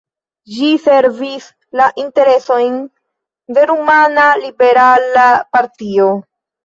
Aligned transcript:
Ĝi 0.53 0.69
servis 0.85 1.49
la 1.81 1.89
interesojn 2.03 2.79
de 3.59 3.67
rumana 3.73 4.25
liberala 4.47 5.27
partio. 5.59 6.09